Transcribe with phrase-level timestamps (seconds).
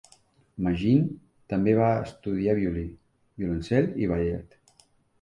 [0.67, 1.03] Magin
[1.53, 2.89] també va estudiar violí,
[3.45, 4.63] violoncel i ballet.